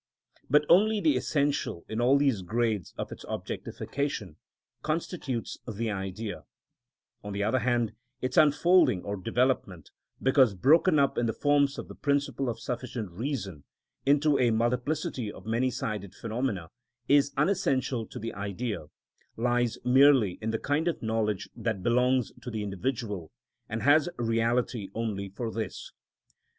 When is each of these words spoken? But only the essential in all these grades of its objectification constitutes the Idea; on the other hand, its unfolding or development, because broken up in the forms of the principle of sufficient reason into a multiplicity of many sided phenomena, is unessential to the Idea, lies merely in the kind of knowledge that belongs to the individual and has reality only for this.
But 0.49 0.65
only 0.67 0.99
the 0.99 1.15
essential 1.15 1.85
in 1.87 2.01
all 2.01 2.17
these 2.17 2.41
grades 2.41 2.91
of 2.97 3.11
its 3.11 3.23
objectification 3.29 4.37
constitutes 4.81 5.59
the 5.71 5.91
Idea; 5.91 6.41
on 7.23 7.33
the 7.33 7.43
other 7.43 7.59
hand, 7.59 7.91
its 8.19 8.35
unfolding 8.35 9.03
or 9.03 9.15
development, 9.15 9.91
because 10.19 10.55
broken 10.55 10.97
up 10.97 11.19
in 11.19 11.27
the 11.27 11.33
forms 11.35 11.77
of 11.77 11.87
the 11.87 11.93
principle 11.93 12.49
of 12.49 12.59
sufficient 12.59 13.11
reason 13.11 13.63
into 14.03 14.39
a 14.39 14.49
multiplicity 14.49 15.31
of 15.31 15.45
many 15.45 15.69
sided 15.69 16.15
phenomena, 16.15 16.71
is 17.07 17.31
unessential 17.37 18.07
to 18.07 18.17
the 18.17 18.33
Idea, 18.33 18.87
lies 19.37 19.77
merely 19.85 20.39
in 20.41 20.49
the 20.49 20.57
kind 20.57 20.87
of 20.87 21.03
knowledge 21.03 21.47
that 21.55 21.83
belongs 21.83 22.31
to 22.41 22.49
the 22.49 22.63
individual 22.63 23.31
and 23.69 23.83
has 23.83 24.09
reality 24.17 24.89
only 24.95 25.29
for 25.29 25.51
this. 25.51 25.91